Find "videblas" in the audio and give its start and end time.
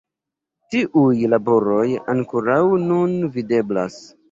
3.39-4.03